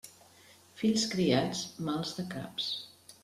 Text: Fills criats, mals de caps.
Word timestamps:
Fills 0.79 1.03
criats, 1.11 1.61
mals 1.89 2.17
de 2.21 2.27
caps. 2.35 2.73